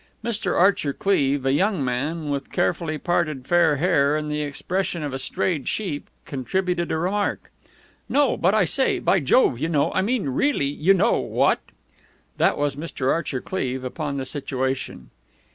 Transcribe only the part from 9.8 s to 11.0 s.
I mean really, you